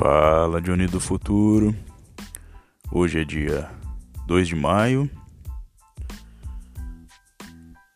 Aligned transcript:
Fala, 0.00 0.62
Johnny 0.62 0.86
do 0.86 0.98
Futuro. 0.98 1.76
Hoje 2.90 3.20
é 3.20 3.24
dia 3.24 3.70
2 4.26 4.48
de 4.48 4.56
maio. 4.56 5.10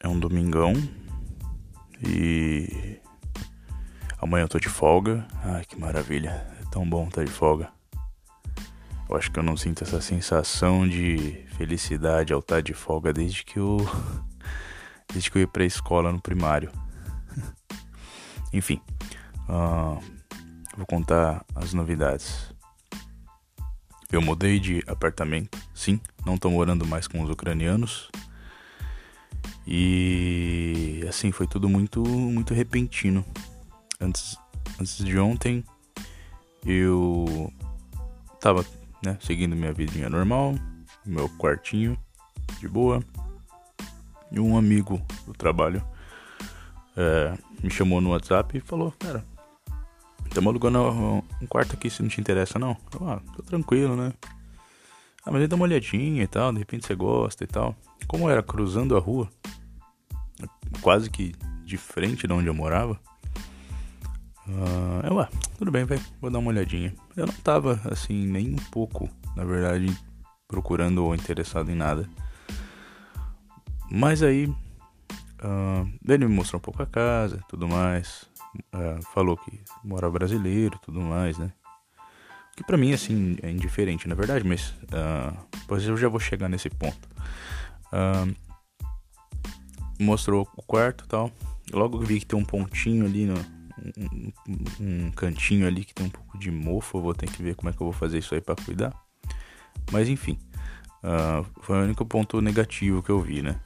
É 0.01 0.07
um 0.07 0.21
domingão. 0.21 0.75
E 2.07 3.01
amanhã 4.19 4.45
eu 4.45 4.49
tô 4.51 4.59
de 4.59 4.69
folga. 4.69 5.27
Ai, 5.43 5.65
que 5.65 5.81
maravilha. 5.81 6.47
É 6.61 6.71
tão 6.71 6.87
bom 6.87 7.09
estar 7.09 7.25
de 7.25 7.31
folga. 7.31 7.73
Eu 9.09 9.17
acho 9.17 9.33
que 9.33 9.39
eu 9.39 9.43
não 9.43 9.57
sinto 9.57 9.83
essa 9.83 10.03
sensação 10.03 10.87
de 10.87 11.47
felicidade 11.57 12.35
ao 12.35 12.41
estar 12.41 12.61
de 12.61 12.75
folga 12.75 13.15
desde 13.15 13.43
que 13.47 13.59
eu 13.59 13.79
desde 15.11 15.31
que 15.31 15.39
eu 15.39 15.41
ia 15.41 15.49
pra 15.49 15.65
escola 15.65 16.13
no 16.13 16.21
primário. 16.21 16.71
Enfim, 18.53 18.79
uh, 19.49 19.99
vou 20.77 20.87
contar 20.87 21.45
as 21.55 21.73
novidades. 21.73 22.53
Eu 24.11 24.23
mudei 24.23 24.61
de 24.61 24.83
apartamento, 24.87 25.59
sim, 25.75 26.01
não 26.25 26.37
tô 26.37 26.51
morando 26.51 26.87
mais 26.87 27.07
com 27.09 27.23
os 27.23 27.31
ucranianos. 27.31 28.11
E 29.67 31.05
assim, 31.09 31.33
foi 31.33 31.47
tudo 31.47 31.69
muito 31.69 32.03
muito 32.05 32.55
repentino. 32.55 33.25
Antes, 34.01 34.37
antes 34.81 34.99
de 35.05 35.19
ontem 35.19 35.65
eu 36.65 37.53
tava, 38.41 38.65
né, 39.03 39.17
seguindo 39.21 39.57
minha 39.57 39.73
vidinha 39.73 40.09
normal, 40.09 40.55
meu 41.05 41.29
quartinho 41.31 41.99
de 42.61 42.69
boa. 42.69 43.03
E 44.31 44.41
um 44.41 44.57
amigo 44.57 45.01
do 45.27 45.33
trabalho 45.33 45.83
é, 46.97 47.37
me 47.63 47.71
chamou 47.71 48.01
no 48.01 48.11
WhatsApp 48.11 48.59
e 48.59 48.61
falou, 48.61 48.93
cara, 48.99 49.25
estamos 50.35 50.51
alugando 50.51 50.81
um 51.41 51.47
quarto 51.47 51.75
aqui 51.75 51.89
se 51.89 52.03
não 52.03 52.09
te 52.09 52.21
interessa 52.21 52.59
não. 52.59 52.77
Eu, 52.93 53.09
ah, 53.09 53.21
tô 53.37 53.43
tranquilo, 53.45 53.95
né? 53.95 54.13
Ah, 55.25 55.31
mas 55.31 55.43
aí 55.43 55.47
dá 55.47 55.55
uma 55.55 55.65
olhadinha 55.65 56.25
e 56.25 56.27
tal, 56.27 56.53
de 56.53 56.59
repente 56.59 56.85
você 56.85 56.95
gosta 56.95 57.45
e 57.45 57.47
tal. 57.47 57.77
Como 58.09 58.29
era 58.29 58.43
cruzando 58.43 58.97
a 58.97 59.01
rua, 59.01 59.29
quase 60.81 61.09
que 61.09 61.37
de 61.65 61.77
frente 61.77 62.27
de 62.27 62.33
onde 62.33 62.49
eu 62.49 62.55
morava. 62.55 62.99
Uh, 64.47 65.07
eu, 65.09 65.21
ah, 65.21 65.29
tudo 65.57 65.71
bem, 65.71 65.85
velho, 65.85 66.03
vou 66.21 66.31
dar 66.31 66.41
uma 66.41 66.51
olhadinha. 66.51 66.93
Eu 67.17 67.27
não 67.27 67.35
tava, 67.35 67.81
assim, 67.85 68.27
nem 68.27 68.55
um 68.55 68.71
pouco, 68.73 69.09
na 69.37 69.45
verdade, 69.45 69.97
procurando 70.49 71.05
ou 71.05 71.15
interessado 71.15 71.71
em 71.71 71.77
nada. 71.77 72.11
Mas 73.89 74.21
aí, 74.21 74.47
uh, 74.47 75.89
ele 76.07 76.27
me 76.27 76.35
mostrou 76.35 76.59
um 76.59 76.63
pouco 76.63 76.83
a 76.83 76.87
casa, 76.87 77.41
tudo 77.49 77.69
mais. 77.69 78.34
Uh, 78.73 79.03
falou 79.13 79.37
que 79.37 79.61
mora 79.83 80.11
brasileiro, 80.11 80.79
tudo 80.79 81.01
mais, 81.01 81.39
né? 81.39 81.53
Que 82.57 82.63
pra 82.63 82.77
mim, 82.77 82.93
assim, 82.93 83.37
é 83.43 83.51
indiferente, 83.51 84.09
na 84.09 84.15
verdade, 84.15 84.47
mas 84.47 84.71
uh, 84.85 85.37
pois 85.67 85.85
eu 85.85 85.97
já 85.97 86.09
vou 86.09 86.21
chegar 86.21 86.49
nesse 86.49 86.71
ponto. 86.71 87.09
Uh, 87.87 88.35
mostrou 89.99 90.49
o 90.57 90.63
quarto 90.63 91.07
tal. 91.09 91.33
Logo 91.73 91.99
vi 91.99 92.21
que 92.21 92.27
tem 92.27 92.39
um 92.39 92.45
pontinho 92.45 93.05
ali, 93.07 93.27
no, 93.27 93.35
um, 93.99 94.33
um, 94.81 95.11
cantinho 95.13 95.67
ali 95.67 95.85
que 95.85 95.95
tem 95.95 96.07
um 96.07 96.11
pouco 96.11 96.39
de 96.39 96.51
mofo. 96.51 96.99
Eu 96.99 97.03
vou 97.03 97.15
ter 97.15 97.29
que 97.29 97.43
ver 97.43 97.57
como 97.57 97.71
é 97.71 97.73
que 97.73 97.81
eu 97.81 97.87
vou 97.87 97.93
fazer 97.93 98.19
isso 98.19 98.35
aí 98.35 98.41
para 98.41 98.55
cuidar. 98.55 98.95
Mas 99.91 100.09
enfim, 100.09 100.39
uh, 101.03 101.45
foi 101.61 101.79
o 101.79 101.83
único 101.83 102.07
ponto 102.07 102.41
negativo 102.41 103.03
que 103.03 103.11
eu 103.11 103.21
vi, 103.21 103.43
né? 103.43 103.59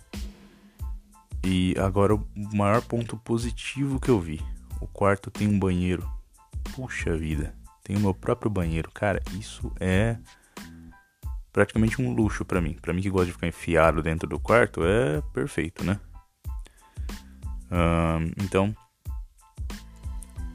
E 1.45 1.75
agora 1.79 2.15
o 2.15 2.27
maior 2.55 2.83
ponto 2.83 3.17
positivo 3.19 4.01
que 4.01 4.09
eu 4.09 4.19
vi. 4.19 4.41
O 4.81 4.87
quarto 4.87 5.31
tem 5.31 5.49
um 5.49 5.59
banheiro. 5.59 6.09
Puxa 6.75 7.17
vida, 7.17 7.55
tem 7.83 7.97
o 7.97 8.01
meu 8.01 8.15
próprio 8.15 8.51
banheiro. 8.51 8.91
Cara, 8.93 9.21
isso 9.39 9.73
é 9.81 10.17
praticamente 11.53 12.01
um 12.01 12.13
luxo 12.13 12.45
para 12.45 12.61
mim. 12.61 12.75
Para 12.75 12.93
mim 12.93 13.03
que 13.03 13.11
gosta 13.11 13.27
de 13.27 13.33
ficar 13.33 13.49
enfiado 13.49 14.03
dentro 14.03 14.29
do 14.29 14.39
quarto, 14.39 14.85
é 14.85 15.21
perfeito, 15.33 15.85
né? 15.85 15.99
Uh, 17.71 18.33
então, 18.43 18.75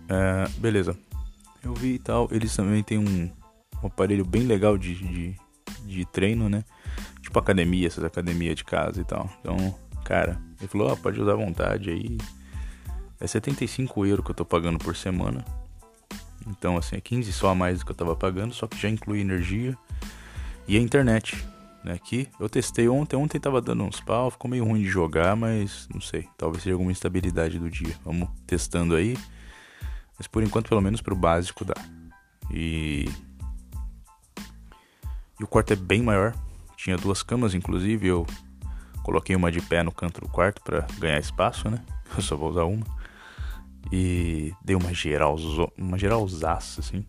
uh, 0.05 0.49
beleza. 0.59 0.97
Eu 1.63 1.73
vi 1.73 1.95
e 1.95 1.99
tal. 1.99 2.27
Eles 2.31 2.55
também 2.55 2.83
têm 2.83 2.97
um, 2.97 3.29
um 3.81 3.87
aparelho 3.87 4.25
bem 4.25 4.43
legal 4.43 4.77
de, 4.77 4.95
de, 4.95 5.35
de, 5.85 6.05
treino, 6.05 6.49
né? 6.49 6.63
Tipo 7.21 7.39
academia, 7.39 7.87
essas 7.87 8.03
academias 8.03 8.55
de 8.55 8.63
casa 8.63 8.99
e 8.99 9.05
tal. 9.05 9.29
Então, 9.39 9.75
cara, 10.03 10.41
ele 10.59 10.67
falou: 10.67 10.91
oh, 10.91 10.97
pode 10.97 11.19
usar 11.21 11.33
à 11.33 11.35
vontade 11.35 11.89
aí. 11.89 12.17
É 13.23 13.27
75 13.27 14.05
euros 14.05 14.25
que 14.25 14.31
eu 14.31 14.35
tô 14.35 14.43
pagando 14.43 14.77
por 14.77 14.97
semana. 14.97 15.45
Então, 16.45 16.75
assim, 16.75 16.97
é 16.97 17.01
15 17.01 17.31
só 17.31 17.51
a 17.51 17.55
mais 17.55 17.79
do 17.79 17.85
que 17.85 17.91
eu 17.91 17.95
tava 17.95 18.13
pagando, 18.17 18.53
só 18.53 18.67
que 18.67 18.77
já 18.77 18.89
inclui 18.89 19.21
energia 19.21 19.77
e 20.67 20.75
a 20.75 20.79
internet 20.81 21.41
né, 21.85 21.93
aqui. 21.93 22.27
Eu 22.37 22.49
testei 22.49 22.89
ontem, 22.89 23.15
ontem 23.15 23.39
tava 23.39 23.61
dando 23.61 23.83
uns 23.85 24.01
pau, 24.01 24.29
ficou 24.29 24.51
meio 24.51 24.65
ruim 24.65 24.81
de 24.81 24.89
jogar, 24.89 25.37
mas 25.37 25.87
não 25.93 26.01
sei, 26.01 26.27
talvez 26.37 26.63
seja 26.63 26.73
alguma 26.73 26.91
instabilidade 26.91 27.57
do 27.57 27.69
dia. 27.69 27.95
Vamos 28.03 28.27
testando 28.45 28.93
aí. 28.93 29.17
Mas 30.17 30.27
por 30.27 30.43
enquanto, 30.43 30.67
pelo 30.67 30.81
menos 30.81 31.01
pro 31.01 31.15
básico 31.15 31.63
dá. 31.63 31.75
E 32.51 33.07
e 35.39 35.43
o 35.43 35.47
quarto 35.47 35.71
é 35.71 35.75
bem 35.77 36.01
maior. 36.01 36.35
Tinha 36.75 36.97
duas 36.97 37.23
camas, 37.23 37.53
inclusive, 37.53 38.05
eu 38.05 38.27
coloquei 39.01 39.33
uma 39.33 39.49
de 39.49 39.61
pé 39.61 39.81
no 39.81 39.93
canto 39.93 40.19
do 40.19 40.27
quarto 40.27 40.61
para 40.61 40.85
ganhar 40.99 41.19
espaço, 41.19 41.69
né? 41.69 41.81
Eu 42.15 42.21
só 42.21 42.35
vou 42.35 42.49
usar 42.49 42.65
uma. 42.65 42.85
E 43.95 44.51
dei 44.65 44.75
uma 44.75 44.91
geral, 44.91 45.35
uma 45.77 45.99
geralzaça 45.99 46.81
assim. 46.81 47.05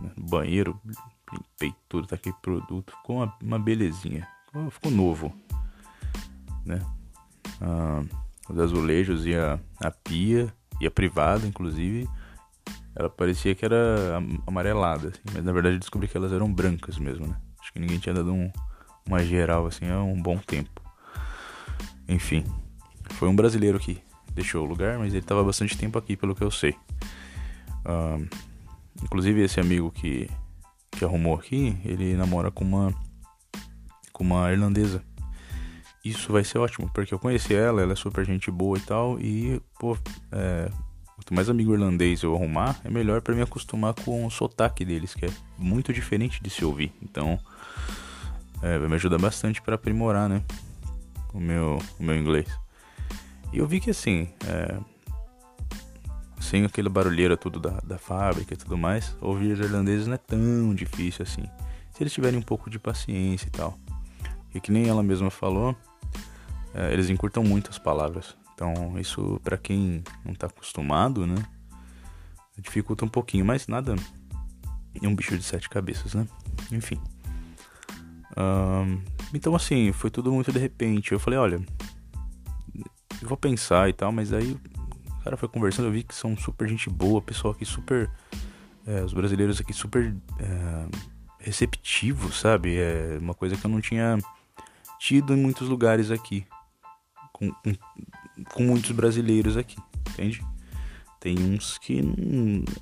Né, 0.00 0.12
banheiro, 0.16 0.80
limpei 1.32 1.74
tudo, 1.88 2.06
taquei 2.06 2.32
produto, 2.40 2.92
ficou 2.92 3.16
uma, 3.16 3.36
uma 3.42 3.58
belezinha, 3.58 4.24
ficou, 4.46 4.70
ficou 4.70 4.92
novo, 4.92 5.34
né? 6.64 6.80
Ah, 7.60 8.04
os 8.48 8.56
azulejos 8.60 9.26
e 9.26 9.34
a, 9.34 9.58
a 9.80 9.90
pia 9.90 10.54
e 10.80 10.86
a 10.86 10.90
privada, 10.90 11.48
inclusive, 11.48 12.08
ela 12.94 13.10
parecia 13.10 13.52
que 13.56 13.64
era 13.64 14.22
amarelada, 14.46 15.08
assim, 15.08 15.22
mas 15.34 15.44
na 15.44 15.50
verdade 15.50 15.74
eu 15.74 15.80
descobri 15.80 16.06
que 16.06 16.16
elas 16.16 16.32
eram 16.32 16.52
brancas 16.52 16.96
mesmo, 16.96 17.26
né? 17.26 17.36
Acho 17.60 17.72
que 17.72 17.80
ninguém 17.80 17.98
tinha 17.98 18.14
dado 18.14 18.32
um, 18.32 18.52
uma 19.04 19.24
geral 19.24 19.66
assim 19.66 19.90
há 19.90 20.00
um 20.00 20.22
bom 20.22 20.38
tempo. 20.38 20.80
Enfim, 22.08 22.44
foi 23.10 23.28
um 23.28 23.34
brasileiro 23.34 23.80
que 23.80 24.00
deixou 24.34 24.64
o 24.64 24.68
lugar, 24.68 24.98
mas 24.98 25.12
ele 25.12 25.22
estava 25.22 25.42
bastante 25.44 25.76
tempo 25.76 25.98
aqui, 25.98 26.16
pelo 26.16 26.34
que 26.34 26.42
eu 26.42 26.50
sei. 26.50 26.74
Ah, 27.84 28.18
inclusive 29.02 29.42
esse 29.42 29.60
amigo 29.60 29.90
que 29.90 30.28
que 30.90 31.04
arrumou 31.04 31.34
aqui, 31.34 31.76
ele 31.84 32.14
namora 32.14 32.50
com 32.50 32.64
uma 32.64 32.94
com 34.12 34.22
uma 34.22 34.50
irlandesa. 34.52 35.02
Isso 36.04 36.32
vai 36.32 36.44
ser 36.44 36.58
ótimo, 36.58 36.88
porque 36.92 37.12
eu 37.12 37.18
conheci 37.18 37.54
ela, 37.54 37.82
ela 37.82 37.92
é 37.94 37.96
super 37.96 38.24
gente 38.24 38.50
boa 38.50 38.76
e 38.76 38.80
tal, 38.80 39.18
e 39.18 39.60
pô, 39.80 39.96
é, 40.30 40.70
quanto 41.16 41.34
mais 41.34 41.48
amigo 41.48 41.72
irlandês 41.72 42.22
eu 42.22 42.34
arrumar, 42.34 42.78
é 42.84 42.90
melhor 42.90 43.22
para 43.22 43.34
me 43.34 43.40
acostumar 43.40 43.94
com 43.94 44.24
o 44.26 44.30
sotaque 44.30 44.84
deles, 44.84 45.14
que 45.14 45.24
é 45.24 45.30
muito 45.58 45.92
diferente 45.92 46.42
de 46.42 46.50
se 46.50 46.64
ouvir. 46.64 46.92
Então, 47.02 47.40
é, 48.62 48.78
vai 48.78 48.86
me 48.86 48.94
ajudar 48.96 49.18
bastante 49.18 49.62
para 49.62 49.76
aprimorar, 49.76 50.28
né, 50.28 50.42
o 51.32 51.40
meu 51.40 51.78
o 51.98 52.02
meu 52.02 52.16
inglês. 52.16 52.63
E 53.54 53.58
eu 53.58 53.68
vi 53.68 53.78
que 53.78 53.90
assim, 53.90 54.28
é, 54.48 54.80
sem 56.40 56.64
aquele 56.64 56.88
barulheiro 56.88 57.36
tudo 57.36 57.60
da, 57.60 57.78
da 57.84 57.96
fábrica 57.98 58.52
e 58.52 58.56
tudo 58.56 58.76
mais, 58.76 59.16
ouvir 59.20 59.52
os 59.52 59.60
irlandeses 59.60 60.08
não 60.08 60.14
é 60.14 60.18
tão 60.18 60.74
difícil 60.74 61.22
assim. 61.22 61.44
Se 61.92 62.02
eles 62.02 62.12
tiverem 62.12 62.36
um 62.36 62.42
pouco 62.42 62.68
de 62.68 62.80
paciência 62.80 63.46
e 63.46 63.50
tal. 63.50 63.78
E 64.52 64.60
que 64.60 64.72
nem 64.72 64.88
ela 64.88 65.04
mesma 65.04 65.30
falou, 65.30 65.76
é, 66.74 66.92
eles 66.92 67.08
encurtam 67.08 67.44
muito 67.44 67.70
as 67.70 67.78
palavras. 67.78 68.36
Então 68.54 68.98
isso 68.98 69.40
para 69.44 69.56
quem 69.56 70.02
não 70.24 70.34
tá 70.34 70.48
acostumado, 70.48 71.24
né? 71.24 71.36
Dificulta 72.58 73.04
um 73.04 73.08
pouquinho, 73.08 73.44
mas 73.44 73.68
nada. 73.68 73.94
É 75.00 75.06
um 75.06 75.14
bicho 75.14 75.38
de 75.38 75.44
sete 75.44 75.70
cabeças, 75.70 76.12
né? 76.12 76.26
Enfim. 76.72 77.00
Então 79.32 79.54
assim, 79.54 79.92
foi 79.92 80.10
tudo 80.10 80.32
muito 80.32 80.50
de 80.50 80.58
repente. 80.58 81.12
Eu 81.12 81.20
falei, 81.20 81.38
olha, 81.38 81.64
vou 83.28 83.36
pensar 83.36 83.88
e 83.88 83.92
tal, 83.92 84.12
mas 84.12 84.32
aí 84.32 84.56
cara 85.24 85.36
foi 85.38 85.48
conversando, 85.48 85.86
eu 85.86 85.92
vi 85.92 86.02
que 86.02 86.14
são 86.14 86.36
super 86.36 86.68
gente 86.68 86.90
boa, 86.90 87.20
pessoal 87.22 87.54
aqui 87.54 87.64
super. 87.64 88.10
É, 88.86 89.02
os 89.02 89.14
brasileiros 89.14 89.58
aqui 89.58 89.72
super 89.72 90.14
é, 90.38 90.86
receptivos, 91.38 92.38
sabe? 92.38 92.76
É 92.76 93.16
uma 93.18 93.32
coisa 93.32 93.56
que 93.56 93.64
eu 93.64 93.70
não 93.70 93.80
tinha 93.80 94.18
tido 94.98 95.32
em 95.32 95.38
muitos 95.38 95.66
lugares 95.66 96.10
aqui. 96.10 96.46
Com, 97.32 97.50
com, 97.50 97.74
com 98.52 98.62
muitos 98.62 98.90
brasileiros 98.90 99.56
aqui, 99.56 99.76
entende? 100.10 100.44
Tem 101.18 101.38
uns 101.38 101.78
que, 101.78 102.02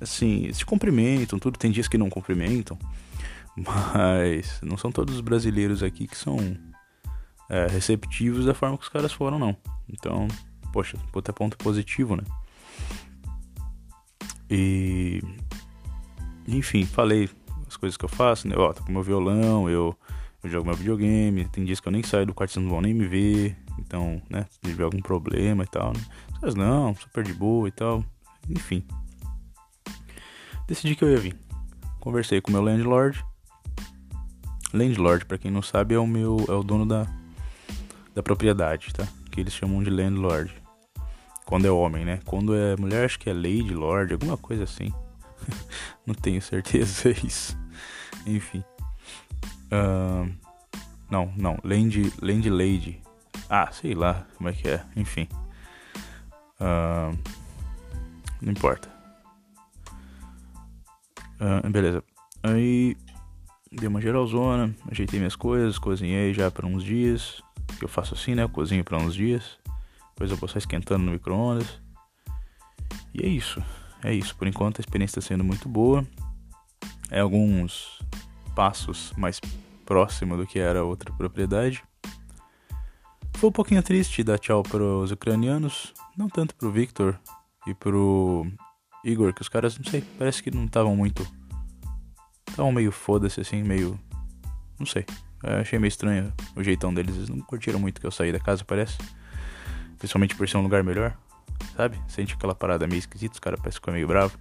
assim, 0.01 0.51
se 0.51 0.65
cumprimentam, 0.65 1.39
tudo. 1.39 1.57
Tem 1.57 1.71
dias 1.71 1.87
que 1.87 1.97
não 1.97 2.09
cumprimentam. 2.09 2.77
Mas 3.55 4.59
não 4.61 4.75
são 4.75 4.91
todos 4.91 5.15
os 5.15 5.21
brasileiros 5.21 5.81
aqui 5.81 6.07
que 6.07 6.17
são 6.17 6.37
é, 7.53 7.67
receptivos 7.67 8.45
da 8.45 8.53
forma 8.55 8.75
que 8.75 8.83
os 8.83 8.89
caras 8.89 9.13
foram, 9.13 9.37
não. 9.37 9.55
Então, 9.87 10.27
poxa, 10.71 10.97
puta 11.11 11.31
ponto 11.31 11.55
positivo, 11.55 12.15
né? 12.15 12.23
E 14.49 15.21
enfim, 16.47 16.83
falei 16.83 17.29
as 17.67 17.77
coisas 17.77 17.95
que 17.95 18.03
eu 18.03 18.09
faço, 18.09 18.47
né? 18.47 18.55
Ó, 18.57 18.73
tô 18.73 18.83
com 18.83 18.91
meu 18.91 19.03
violão, 19.03 19.69
eu, 19.69 19.95
eu 20.43 20.49
jogo 20.49 20.65
meu 20.65 20.75
videogame, 20.75 21.45
tem 21.45 21.63
dias 21.63 21.79
que 21.79 21.87
eu 21.87 21.91
nem 21.91 22.01
saio 22.01 22.25
do 22.25 22.33
quarto, 22.33 22.53
vocês 22.53 22.63
não 22.63 22.71
vão 22.71 22.81
nem 22.81 22.93
me 22.93 23.05
ver. 23.05 23.55
Então, 23.77 24.19
né, 24.29 24.47
se 24.49 24.59
tiver 24.61 24.83
algum 24.83 25.01
problema 25.01 25.63
e 25.63 25.67
tal, 25.67 25.93
né? 25.93 26.03
Mas 26.41 26.55
não, 26.55 26.95
super 26.95 27.23
de 27.23 27.33
boa 27.33 27.67
e 27.67 27.71
tal. 27.71 28.03
Enfim. 28.49 28.83
Decidi 30.67 30.95
que 30.95 31.03
eu 31.03 31.11
ia 31.11 31.17
vir. 31.17 31.37
Conversei 31.99 32.41
com 32.41 32.49
o 32.49 32.53
meu 32.53 32.61
landlord. 32.63 33.23
Landlord, 34.73 35.25
para 35.25 35.37
quem 35.37 35.51
não 35.51 35.61
sabe, 35.61 35.93
é 35.93 35.99
o 35.99 36.07
meu 36.07 36.37
é 36.49 36.53
o 36.53 36.63
dono 36.63 36.85
da 36.85 37.07
da 38.13 38.21
propriedade, 38.21 38.93
tá? 38.93 39.07
Que 39.31 39.41
eles 39.41 39.53
chamam 39.53 39.83
de 39.83 39.89
landlord. 39.89 40.53
Quando 41.45 41.65
é 41.65 41.71
homem, 41.71 42.05
né? 42.05 42.19
Quando 42.25 42.55
é 42.55 42.75
mulher, 42.77 43.05
acho 43.05 43.19
que 43.19 43.29
é 43.29 43.33
lady 43.33 43.73
lord, 43.73 44.13
alguma 44.13 44.37
coisa 44.37 44.63
assim. 44.63 44.93
não 46.05 46.13
tenho 46.13 46.41
certeza 46.41 47.09
é 47.09 47.15
isso. 47.25 47.57
Enfim. 48.25 48.63
Uh, 49.71 50.31
não, 51.09 51.33
não. 51.35 51.57
Land, 51.63 52.13
land 52.21 52.49
lady. 52.49 53.01
Ah, 53.49 53.69
sei 53.71 53.93
lá 53.93 54.25
como 54.37 54.49
é 54.49 54.53
que 54.53 54.67
é. 54.67 54.83
Enfim. 54.95 55.27
Uh, 56.59 57.17
não 58.41 58.51
importa. 58.51 58.89
Uh, 61.39 61.69
beleza. 61.69 62.03
Aí 62.41 62.95
dei 63.71 63.87
uma 63.87 64.01
geralzona, 64.01 64.73
ajeitei 64.89 65.19
minhas 65.19 65.35
coisas, 65.35 65.77
cozinhei 65.77 66.33
já 66.33 66.49
para 66.49 66.65
uns 66.65 66.83
dias. 66.83 67.41
Eu 67.81 67.87
faço 67.87 68.13
assim, 68.13 68.35
né? 68.35 68.43
Eu 68.43 68.49
cozinho 68.49 68.83
para 68.83 68.97
uns 68.97 69.13
dias. 69.13 69.57
Depois 70.09 70.31
eu 70.31 70.37
vou 70.37 70.47
só 70.47 70.57
esquentando 70.57 71.03
no 71.03 71.11
micro-ondas. 71.11 71.81
E 73.13 73.25
é 73.25 73.27
isso. 73.27 73.63
É 74.03 74.13
isso. 74.13 74.35
Por 74.35 74.47
enquanto 74.47 74.79
a 74.79 74.81
experiência 74.81 75.19
está 75.19 75.29
sendo 75.29 75.43
muito 75.43 75.67
boa. 75.67 76.05
É 77.09 77.19
alguns 77.19 77.99
passos 78.55 79.13
mais 79.17 79.39
próximo 79.85 80.37
do 80.37 80.47
que 80.47 80.59
era 80.59 80.83
outra 80.83 81.11
propriedade. 81.13 81.83
Foi 83.35 83.49
um 83.49 83.53
pouquinho 83.53 83.83
triste 83.83 84.23
dar 84.23 84.39
tchau 84.39 84.63
para 84.63 84.81
os 84.81 85.11
ucranianos, 85.11 85.93
não 86.15 86.29
tanto 86.29 86.55
pro 86.55 86.71
Victor 86.71 87.19
e 87.67 87.73
pro 87.73 88.47
Igor, 89.03 89.33
que 89.33 89.41
os 89.41 89.49
caras, 89.49 89.77
não 89.77 89.85
sei, 89.85 90.01
parece 90.17 90.41
que 90.41 90.49
não 90.49 90.65
estavam 90.65 90.95
muito. 90.95 91.27
Estavam 92.47 92.71
meio 92.71 92.91
foda-se 92.91 93.41
assim, 93.41 93.61
meio. 93.61 93.99
Não 94.79 94.85
sei. 94.85 95.05
Eu 95.43 95.57
achei 95.57 95.77
meio 95.77 95.89
estranho 95.89 96.31
o 96.55 96.63
jeitão 96.63 96.93
deles. 96.93 97.15
Eles 97.15 97.29
não 97.29 97.39
curtiram 97.39 97.79
muito 97.79 97.99
que 97.99 98.07
eu 98.07 98.11
saí 98.11 98.31
da 98.31 98.39
casa, 98.39 98.63
parece. 98.63 98.97
Principalmente 99.97 100.35
por 100.35 100.47
ser 100.47 100.57
um 100.57 100.61
lugar 100.61 100.83
melhor, 100.83 101.15
sabe? 101.75 101.99
Sente 102.07 102.33
aquela 102.33 102.55
parada 102.55 102.87
meio 102.87 102.99
esquisita, 102.99 103.33
os 103.33 103.39
caras 103.39 103.59
parecem 103.59 103.79
que 103.79 103.81
ficam 103.81 103.93
meio 103.93 104.07
bravos. 104.07 104.37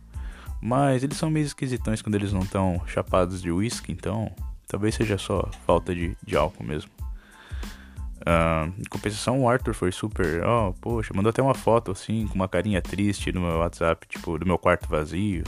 Mas 0.61 1.03
eles 1.03 1.17
são 1.17 1.31
meio 1.31 1.45
esquisitões 1.45 2.01
quando 2.01 2.15
eles 2.15 2.33
não 2.33 2.41
estão 2.43 2.81
chapados 2.87 3.43
de 3.43 3.51
uísque, 3.51 3.93
então 3.93 4.33
talvez 4.69 4.95
seja 4.95 5.19
só 5.19 5.49
falta 5.67 5.95
de, 5.95 6.17
de 6.25 6.37
álcool 6.37 6.65
mesmo. 6.65 6.91
Uh, 8.23 8.73
em 8.79 8.85
compensação, 8.89 9.41
o 9.41 9.49
Arthur 9.49 9.75
foi 9.75 9.91
super. 9.91 10.45
Oh, 10.45 10.73
poxa, 10.81 11.13
mandou 11.15 11.31
até 11.31 11.43
uma 11.43 11.55
foto 11.55 11.91
assim, 11.91 12.29
com 12.29 12.35
uma 12.35 12.49
carinha 12.49 12.81
triste 12.81 13.33
no 13.33 13.41
meu 13.41 13.59
WhatsApp, 13.59 14.07
tipo, 14.07 14.39
do 14.39 14.47
meu 14.47 14.57
quarto 14.57 14.89
vazio. 14.89 15.43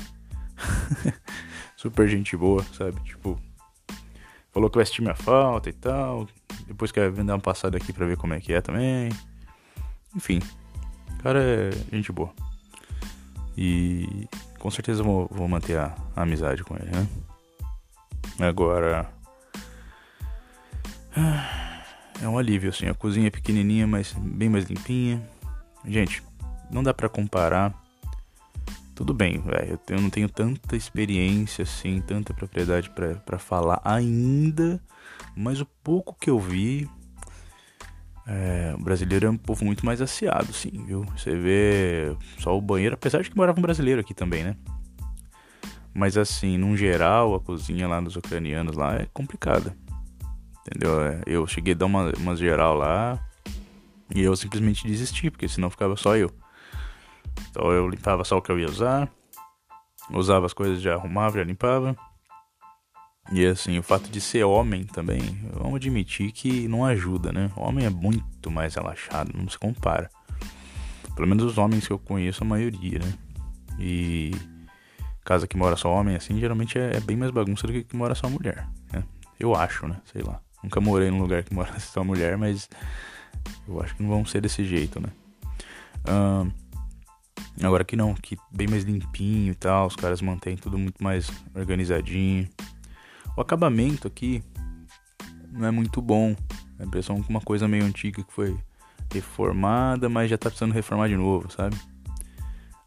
super 1.77 2.09
gente 2.09 2.37
boa, 2.37 2.65
sabe? 2.73 3.01
Tipo, 3.03 3.39
falou 4.55 4.71
que 4.71 4.77
vai 4.77 4.85
assistir 4.85 5.03
minha 5.03 5.17
falta 5.17 5.69
e 5.69 5.73
tal. 5.73 6.29
Depois 6.69 6.93
quer 6.93 7.11
vir 7.11 7.25
dar 7.25 7.35
uma 7.35 7.41
passada 7.41 7.77
aqui 7.77 7.93
pra 7.93 8.07
ver 8.07 8.17
como 8.17 8.33
é 8.33 8.41
que 8.41 8.53
é 8.53 8.61
também. 8.61 9.11
Enfim, 10.15 10.41
o 11.19 11.23
cara 11.23 11.43
é 11.43 11.71
gente 11.93 12.13
boa. 12.13 12.33
E 13.59 14.29
com 14.61 14.71
certeza 14.71 15.03
vou, 15.03 15.29
vou 15.31 15.49
manter 15.49 15.77
a, 15.77 15.95
a 16.15 16.23
amizade 16.23 16.63
com 16.63 16.77
ele, 16.77 16.91
né? 16.91 17.07
Agora. 18.39 19.11
Ah, 21.17 21.85
é 22.23 22.29
um 22.29 22.39
alívio, 22.39 22.71
assim. 22.71 22.87
A 22.87 22.95
cozinha 22.95 23.27
é 23.27 23.31
pequenininha, 23.31 23.87
mas 23.87 24.13
bem 24.13 24.49
mais 24.49 24.65
limpinha. 24.65 25.23
Gente, 25.85 26.23
não 26.71 26.83
dá 26.83 26.95
para 26.95 27.09
comparar. 27.09 27.75
Tudo 28.95 29.13
bem, 29.13 29.41
velho. 29.41 29.79
Eu 29.89 30.01
não 30.01 30.09
tenho 30.09 30.29
tanta 30.29 30.77
experiência, 30.77 31.65
assim, 31.65 32.01
tanta 32.01 32.33
propriedade 32.33 32.91
para 32.91 33.39
falar 33.39 33.81
ainda. 33.85 34.81
Mas 35.37 35.61
o 35.61 35.67
pouco 35.67 36.15
que 36.19 36.31
eu 36.31 36.39
vi. 36.39 36.89
É, 38.27 38.75
o 38.75 38.83
brasileiro 38.83 39.27
é 39.27 39.31
um 39.31 39.37
povo 39.37 39.67
muito 39.67 39.85
mais 39.85 40.01
aciado, 40.01 40.51
sim, 40.55 40.83
viu? 40.87 41.05
Você 41.15 41.37
vê 41.37 42.17
só 42.39 42.57
o 42.57 42.61
banheiro, 42.61 42.95
apesar 42.95 43.21
de 43.23 43.29
que 43.29 43.37
morava 43.37 43.59
um 43.59 43.63
brasileiro 43.63 44.01
aqui 44.01 44.15
também, 44.15 44.43
né? 44.45 44.57
Mas 45.93 46.17
assim, 46.17 46.57
num 46.57 46.75
geral, 46.75 47.35
a 47.35 47.41
cozinha 47.41 47.87
lá 47.87 48.01
dos 48.01 48.17
ucranianos 48.17 48.77
lá 48.77 48.95
é 48.97 49.07
complicada. 49.13 49.77
Entendeu? 50.67 51.03
É, 51.03 51.21
eu 51.27 51.47
cheguei 51.47 51.75
a 51.75 51.77
dar 51.77 51.85
uma, 51.85 52.13
uma 52.17 52.35
geral 52.35 52.75
lá 52.77 53.23
e 54.15 54.23
eu 54.23 54.35
simplesmente 54.35 54.87
desisti, 54.87 55.31
porque 55.31 55.47
senão 55.47 55.69
ficava 55.69 55.95
só 55.95 56.17
eu. 56.17 56.31
Então 57.51 57.71
eu 57.71 57.89
limpava 57.89 58.25
só 58.25 58.39
o 58.39 58.43
que 58.43 58.51
eu 58.51 58.59
ia 58.59 58.67
usar, 58.67 59.11
usava 60.11 60.47
as 60.47 60.53
coisas, 60.53 60.81
já 60.81 60.95
arrumava, 60.95 61.39
já 61.39 61.45
limpava. 61.45 61.97
E 63.33 63.45
assim, 63.47 63.79
o 63.79 63.83
fato 63.83 64.11
de 64.11 64.21
ser 64.21 64.45
homem 64.45 64.85
também, 64.85 65.21
vamos 65.53 65.77
admitir 65.77 66.31
que 66.31 66.69
não 66.69 66.85
ajuda, 66.85 67.33
né? 67.33 67.51
O 67.57 67.63
homem 67.63 67.87
é 67.87 67.91
muito 67.91 68.51
mais 68.51 68.75
relaxado, 68.75 69.33
não 69.35 69.49
se 69.49 69.59
compara. 69.59 70.11
Pelo 71.15 71.29
menos 71.29 71.45
os 71.45 71.59
homens 71.59 71.87
que 71.87 71.93
eu 71.93 71.99
conheço, 71.99 72.45
a 72.45 72.47
maioria, 72.47 72.99
né? 72.99 73.15
E 73.79 74.33
casa 75.25 75.47
que 75.47 75.57
mora 75.57 75.77
só 75.77 75.91
homem, 75.91 76.17
assim, 76.17 76.39
geralmente 76.39 76.79
é, 76.79 76.97
é 76.97 77.01
bem 77.01 77.17
mais 77.17 77.31
bagunça 77.31 77.67
do 77.67 77.73
que 77.73 77.83
que 77.83 77.97
mora 77.97 78.15
só 78.15 78.29
mulher, 78.29 78.69
né? 78.93 79.03
Eu 79.41 79.55
acho, 79.55 79.89
né? 79.89 79.97
Sei 80.13 80.23
lá. 80.23 80.41
Nunca 80.63 80.81
morei 80.81 81.11
num 81.11 81.21
lugar 81.21 81.43
que 81.43 81.55
mora 81.55 81.79
só 81.81 82.05
mulher, 82.05 82.37
mas 82.37 82.69
eu 83.67 83.81
acho 83.81 83.95
que 83.97 84.03
não 84.03 84.11
vão 84.11 84.25
ser 84.27 84.41
desse 84.41 84.65
jeito, 84.65 85.01
né? 85.01 85.09
Uh, 86.07 86.53
agora 87.63 87.85
que 87.85 87.97
não, 87.97 88.15
que 88.15 88.37
bem 88.51 88.67
mais 88.67 88.85
limpinho 88.85 89.53
e 89.53 89.55
tal, 89.55 89.87
os 89.87 89.97
caras 89.97 90.21
mantêm 90.21 90.57
tudo 90.57 90.79
muito 90.79 91.03
mais 91.03 91.31
organizadinho. 91.55 92.49
O 93.37 93.41
acabamento 93.41 94.07
aqui 94.07 94.43
não 95.51 95.67
é 95.67 95.71
muito 95.71 96.01
bom. 96.01 96.37
A 96.79 96.85
impressão 96.85 97.23
que 97.23 97.29
uma 97.29 97.41
coisa 97.41 97.69
meio 97.69 97.85
antiga 97.85 98.23
que 98.23 98.33
foi 98.33 98.57
reformada, 99.13 100.09
mas 100.09 100.31
já 100.31 100.37
tá 100.37 100.49
precisando 100.49 100.73
reformar 100.73 101.09
de 101.09 101.17
novo, 101.17 101.51
sabe? 101.51 101.77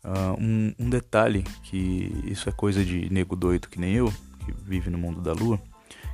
Uh, 0.03 0.39
um, 0.39 0.73
um 0.79 0.89
detalhe 0.89 1.43
que 1.63 2.11
isso 2.25 2.47
é 2.47 2.51
coisa 2.51 2.83
de 2.83 3.11
nego 3.11 3.35
doido 3.35 3.67
que 3.67 3.79
nem 3.79 3.93
eu, 3.93 4.11
que 4.45 4.53
vive 4.63 4.89
no 4.89 4.97
mundo 4.97 5.21
da 5.21 5.33
lua 5.33 5.59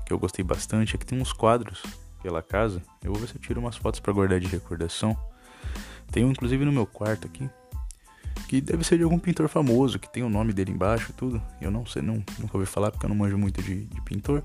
que 0.05 0.11
eu 0.11 0.19
gostei 0.19 0.43
bastante 0.43 0.95
é 0.95 0.97
que 0.97 1.05
tem 1.05 1.19
uns 1.19 1.33
quadros 1.33 1.81
pela 2.21 2.41
casa. 2.41 2.81
Eu 3.03 3.11
vou 3.11 3.21
ver 3.21 3.27
se 3.27 3.35
eu 3.35 3.41
tiro 3.41 3.59
umas 3.59 3.75
fotos 3.75 3.99
para 3.99 4.13
guardar 4.13 4.39
de 4.39 4.47
recordação. 4.47 5.17
Tem 6.11 6.23
um 6.23 6.31
inclusive 6.31 6.63
no 6.65 6.71
meu 6.71 6.85
quarto 6.85 7.27
aqui, 7.27 7.49
que 8.47 8.61
deve 8.61 8.83
ser 8.83 8.97
de 8.97 9.03
algum 9.03 9.19
pintor 9.19 9.47
famoso, 9.47 9.97
que 9.99 10.11
tem 10.11 10.23
o 10.23 10.29
nome 10.29 10.53
dele 10.53 10.71
embaixo 10.71 11.11
e 11.11 11.13
tudo. 11.13 11.41
Eu 11.59 11.71
não 11.71 11.85
sei, 11.85 12.01
não, 12.01 12.23
nunca 12.39 12.57
ouvi 12.57 12.65
falar 12.65 12.91
porque 12.91 13.05
eu 13.05 13.09
não 13.09 13.15
manjo 13.15 13.37
muito 13.37 13.61
de, 13.61 13.85
de 13.85 14.01
pintor, 14.01 14.43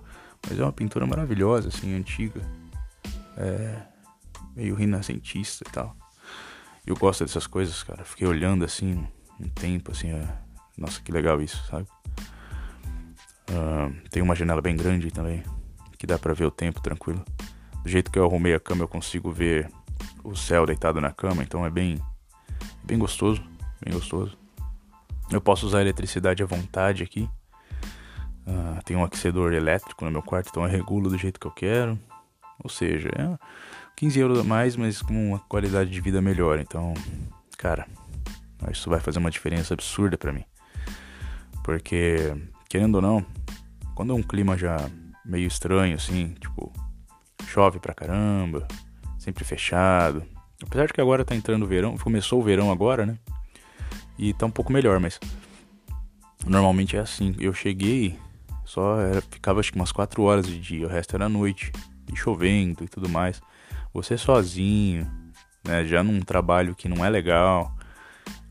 mas 0.49 0.59
é 0.59 0.63
uma 0.63 0.73
pintura 0.73 1.07
maravilhosa, 1.07 1.69
assim, 1.69 1.95
antiga. 1.95 2.41
É, 3.37 3.83
meio 4.57 4.75
renascentista 4.75 5.65
e 5.69 5.73
tal. 5.73 5.97
Eu 6.87 6.97
gosto 6.97 7.25
dessas 7.25 7.47
coisas, 7.47 7.83
cara. 7.83 8.05
Fiquei 8.05 8.27
olhando 8.27 8.65
assim 8.65 9.07
um 9.39 9.49
tempo, 9.49 9.93
assim, 9.93 10.11
é... 10.11 10.27
nossa, 10.77 11.01
que 11.01 11.13
legal 11.13 11.41
isso, 11.41 11.63
sabe? 11.67 11.87
Uh, 13.51 13.95
tem 14.11 14.23
uma 14.23 14.35
janela 14.35 14.61
bem 14.61 14.77
grande 14.77 15.11
também, 15.11 15.43
que 15.97 16.07
dá 16.07 16.19
pra 16.19 16.35
ver 16.35 16.45
o 16.45 16.51
tempo 16.51 16.81
tranquilo. 16.81 17.25
Do 17.83 17.89
jeito 17.89 18.11
que 18.11 18.19
eu 18.19 18.25
arrumei 18.25 18.55
a 18.55 18.61
cama, 18.61 18.83
eu 18.85 18.89
consigo 18.89 19.31
ver 19.31 19.71
o 20.25 20.35
céu 20.35 20.67
deitado 20.67 21.01
na 21.01 21.13
cama, 21.13 21.43
então 21.43 21.65
é 21.65 21.71
bem, 21.71 21.99
bem 22.85 22.99
gostoso, 22.99 23.43
bem 23.83 23.93
gostoso. 23.95 24.37
Eu 25.31 25.41
posso 25.41 25.67
usar 25.67 25.81
eletricidade 25.81 26.43
à 26.43 26.47
vontade 26.47 27.03
aqui. 27.03 27.29
Uh, 28.47 28.83
tem 28.85 28.97
um 28.97 29.05
aquecedor 29.05 29.53
elétrico 29.53 30.05
no 30.05 30.11
meu 30.11 30.23
quarto, 30.23 30.49
então 30.49 30.65
eu 30.65 30.71
regulo 30.71 31.11
do 31.11 31.19
jeito 31.19 31.39
que 31.39 31.47
eu 31.47 31.51
quero. 31.51 31.99
Ou 32.63 32.71
seja, 32.71 33.09
é 33.15 33.39
15 33.97 34.19
euros 34.21 34.39
a 34.39 34.45
mais, 34.45 34.75
mas 34.75 35.03
com 35.03 35.31
uma 35.31 35.39
qualidade 35.41 35.91
de 35.91 36.01
vida 36.01 36.23
melhor. 36.23 36.59
Então, 36.59 36.95
cara, 37.59 37.87
isso 38.71 38.89
vai 38.89 39.01
fazer 39.01 39.19
uma 39.19 39.31
diferença 39.31 39.75
absurda 39.75 40.17
para 40.17 40.33
mim. 40.33 40.45
Porque, 41.63 42.35
querendo 42.69 42.97
ou 42.97 43.03
não, 43.03 43.27
quando 43.95 44.13
é 44.13 44.17
um 44.17 44.23
clima 44.23 44.57
já 44.57 44.79
meio 45.25 45.47
estranho, 45.47 45.95
assim, 45.95 46.35
tipo, 46.41 46.73
chove 47.47 47.79
pra 47.79 47.93
caramba, 47.93 48.67
sempre 49.19 49.45
fechado. 49.45 50.25
Apesar 50.63 50.87
de 50.87 50.93
que 50.93 51.01
agora 51.01 51.25
tá 51.25 51.35
entrando 51.35 51.65
o 51.65 51.69
verão, 51.69 51.99
começou 51.99 52.41
o 52.41 52.43
verão 52.43 52.73
agora, 52.73 53.05
né? 53.05 53.19
E 54.19 54.33
tá 54.33 54.47
um 54.47 54.51
pouco 54.51 54.73
melhor, 54.73 54.99
mas 54.99 55.21
normalmente 56.45 56.97
é 56.97 57.01
assim. 57.01 57.37
Eu 57.39 57.55
cheguei, 57.55 58.19
só 58.65 59.01
era, 59.01 59.23
ficava 59.23 59.61
acho 59.61 59.73
que 59.73 59.79
umas 59.79 59.93
4 59.93 60.23
horas 60.23 60.47
de 60.47 60.59
dia, 60.59 60.87
o 60.87 60.91
resto 60.91 61.15
era 61.15 61.29
noite, 61.29 61.71
e 62.13 62.17
chovendo 62.17 62.85
e 62.85 62.89
tudo 62.89 63.09
mais. 63.09 63.41
Você 63.95 64.19
sozinho, 64.19 65.11
né? 65.65 65.85
Já 65.85 66.03
num 66.03 66.21
trabalho 66.21 66.75
que 66.75 66.89
não 66.89 67.05
é 67.05 67.09
legal. 67.09 67.75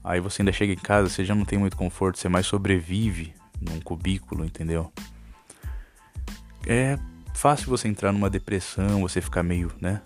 Aí 0.04 0.20
você 0.22 0.42
ainda 0.42 0.54
chega 0.54 0.72
em 0.72 0.78
casa, 0.78 1.10
você 1.10 1.26
já 1.26 1.36
não 1.36 1.44
tem 1.44 1.60
muito 1.60 1.76
conforto, 1.76 2.18
você 2.18 2.30
mais 2.30 2.46
sobrevive 2.46 3.34
num 3.60 3.82
cubículo, 3.82 4.46
entendeu? 4.46 4.92
É 6.66 6.98
fácil 7.34 7.70
você 7.70 7.88
entrar 7.88 8.12
numa 8.12 8.30
depressão, 8.30 9.02
você 9.02 9.20
ficar 9.20 9.44
meio, 9.44 9.72
né? 9.82 10.02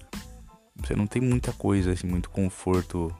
Você 0.77 0.95
não 0.95 1.05
tem 1.05 1.21
muita 1.21 1.53
coisa, 1.53 1.91
assim, 1.91 2.07
muito 2.07 2.29
conforto, 2.29 3.15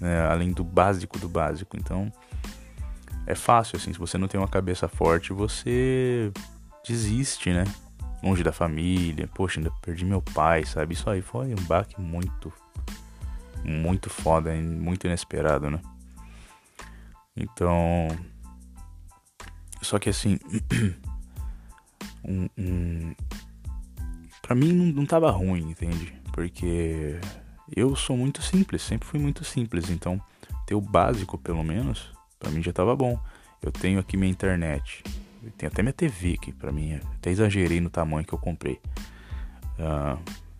né? 0.00 0.26
além 0.26 0.52
do 0.52 0.64
básico 0.64 1.18
do 1.18 1.28
básico. 1.28 1.76
Então, 1.76 2.12
é 3.26 3.34
fácil, 3.34 3.76
assim, 3.76 3.92
se 3.92 3.98
você 3.98 4.18
não 4.18 4.26
tem 4.26 4.40
uma 4.40 4.48
cabeça 4.48 4.88
forte, 4.88 5.32
você 5.32 6.32
desiste, 6.86 7.50
né? 7.52 7.64
Longe 8.22 8.42
da 8.42 8.52
família, 8.52 9.28
poxa, 9.34 9.60
ainda 9.60 9.70
perdi 9.82 10.04
meu 10.04 10.20
pai, 10.20 10.64
sabe? 10.64 10.94
Isso 10.94 11.08
aí 11.08 11.22
foi 11.22 11.52
um 11.52 11.62
baque 11.66 12.00
muito, 12.00 12.52
muito 13.64 14.10
foda, 14.10 14.52
muito 14.52 15.06
inesperado, 15.06 15.70
né? 15.70 15.80
Então. 17.36 18.08
Só 19.80 19.98
que 19.98 20.10
assim. 20.10 20.38
um, 22.24 22.48
um, 22.58 23.14
pra 24.42 24.54
mim 24.54 24.72
não, 24.72 24.86
não 24.86 25.06
tava 25.06 25.30
ruim, 25.30 25.70
entende? 25.70 26.12
Porque 26.32 27.18
eu 27.74 27.94
sou 27.94 28.16
muito 28.16 28.42
simples, 28.42 28.82
sempre 28.82 29.06
fui 29.06 29.20
muito 29.20 29.44
simples, 29.44 29.90
então 29.90 30.20
ter 30.66 30.74
o 30.74 30.80
básico 30.80 31.38
pelo 31.38 31.62
menos, 31.62 32.12
para 32.38 32.50
mim 32.50 32.62
já 32.62 32.72
tava 32.72 32.94
bom. 32.94 33.18
Eu 33.62 33.70
tenho 33.70 33.98
aqui 33.98 34.16
minha 34.16 34.30
internet, 34.30 35.02
eu 35.42 35.50
tenho 35.52 35.70
até 35.70 35.82
minha 35.82 35.92
TV 35.92 36.34
aqui 36.40 36.52
pra 36.52 36.72
mim, 36.72 36.98
até 37.16 37.30
exagerei 37.30 37.80
no 37.80 37.90
tamanho 37.90 38.26
que 38.26 38.32
eu 38.32 38.38
comprei. 38.38 38.80
Uh, 39.78 40.18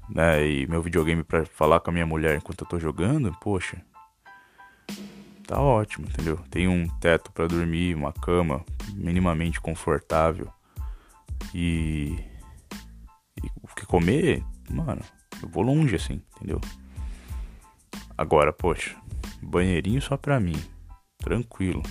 né, 0.09 0.47
e 0.47 0.67
meu 0.67 0.83
videogame 0.83 1.23
para 1.23 1.45
falar 1.47 1.81
com 1.81 1.91
a 1.91 1.93
minha 1.93 2.07
mulher 2.07 2.37
enquanto 2.37 2.63
eu 2.63 2.69
tô 2.69 2.79
jogando, 2.79 3.33
poxa, 3.41 3.81
tá 5.47 5.61
ótimo, 5.61 6.07
entendeu? 6.07 6.37
Tem 6.51 6.69
um 6.69 6.89
teto 7.01 7.33
para 7.33 7.47
dormir, 7.47 7.95
uma 7.95 8.13
cama 8.13 8.65
minimamente 8.95 9.61
confortável. 9.61 10.49
E, 11.55 12.17
e 13.43 13.49
o 13.63 13.69
que 13.75 13.87
comer, 13.87 14.45
mano, 14.69 15.03
eu 15.43 15.49
vou 15.49 15.63
longe 15.63 15.97
assim, 15.97 16.23
entendeu? 16.37 16.61
Agora, 18.21 18.53
poxa, 18.53 18.95
banheirinho 19.41 20.03
só 20.03 20.15
pra 20.15 20.39
mim, 20.39 20.63
tranquilo. 21.21 21.83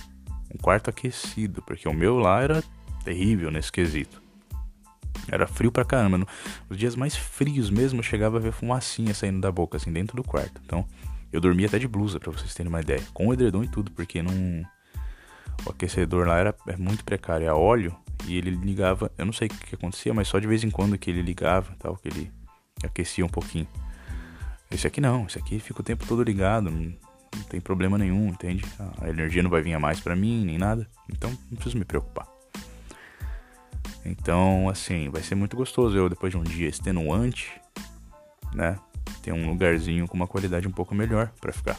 Um 0.53 0.59
quarto 0.59 0.87
aquecido, 0.87 1.63
porque 1.63 1.89
o 1.89 1.93
meu 1.93 2.19
lá 2.19 2.39
era 2.39 2.63
terrível 3.03 3.49
nesse 3.49 3.71
quesito. 3.71 4.21
Era 5.27 5.47
frio 5.47 5.71
pra 5.71 5.83
caramba. 5.83 6.19
Nos 6.69 6.77
dias 6.77 6.95
mais 6.95 7.15
frios 7.15 7.71
mesmo, 7.71 7.97
eu 7.97 8.03
chegava 8.03 8.37
a 8.37 8.39
ver 8.39 8.51
fumacinha 8.51 9.11
saindo 9.11 9.41
da 9.41 9.51
boca, 9.51 9.77
assim, 9.77 9.91
dentro 9.91 10.15
do 10.15 10.23
quarto. 10.23 10.61
Então, 10.63 10.85
eu 11.33 11.41
dormia 11.41 11.65
até 11.65 11.79
de 11.79 11.87
blusa, 11.87 12.19
pra 12.19 12.31
vocês 12.31 12.53
terem 12.53 12.69
uma 12.69 12.81
ideia. 12.81 13.01
Com 13.11 13.25
o 13.25 13.33
edredom 13.33 13.63
e 13.63 13.67
tudo, 13.67 13.89
porque 13.89 14.21
não. 14.21 14.31
O 15.65 15.71
aquecedor 15.71 16.27
lá 16.27 16.37
era 16.37 16.55
é 16.67 16.77
muito 16.77 17.03
precário, 17.03 17.47
é 17.47 17.51
óleo 17.51 17.97
e 18.27 18.37
ele 18.37 18.51
ligava, 18.51 19.11
eu 19.17 19.25
não 19.25 19.33
sei 19.33 19.47
o 19.47 19.49
que 19.49 19.73
acontecia, 19.73 20.13
mas 20.13 20.27
só 20.27 20.37
de 20.37 20.45
vez 20.45 20.63
em 20.63 20.69
quando 20.69 20.95
que 20.95 21.09
ele 21.09 21.23
ligava, 21.23 21.75
tal, 21.79 21.97
que 21.97 22.07
ele 22.07 22.31
aquecia 22.83 23.25
um 23.25 23.29
pouquinho. 23.29 23.67
Esse 24.71 24.85
aqui 24.85 25.01
não, 25.01 25.25
esse 25.25 25.37
aqui 25.37 25.59
fica 25.59 25.81
o 25.81 25.83
tempo 25.83 26.05
todo 26.05 26.21
ligado, 26.21 26.69
não, 26.69 26.93
não 27.35 27.43
tem 27.49 27.59
problema 27.59 27.97
nenhum, 27.97 28.27
entende? 28.27 28.63
A 29.01 29.09
energia 29.09 29.41
não 29.41 29.49
vai 29.49 29.61
vir 29.61 29.73
a 29.73 29.79
mais 29.79 29.99
para 29.99 30.15
mim, 30.15 30.45
nem 30.45 30.57
nada, 30.57 30.87
então 31.11 31.29
não 31.49 31.55
preciso 31.55 31.77
me 31.77 31.85
preocupar. 31.85 32.27
Então, 34.05 34.69
assim, 34.69 35.09
vai 35.09 35.21
ser 35.21 35.35
muito 35.35 35.57
gostoso 35.57 35.97
eu 35.97 36.07
depois 36.07 36.31
de 36.31 36.37
um 36.37 36.43
dia 36.43 36.69
extenuante, 36.69 37.49
né? 38.53 38.77
Ter 39.21 39.31
um 39.31 39.49
lugarzinho 39.49 40.07
com 40.07 40.15
uma 40.15 40.27
qualidade 40.27 40.67
um 40.67 40.71
pouco 40.71 40.95
melhor 40.95 41.31
para 41.41 41.51
ficar. 41.51 41.77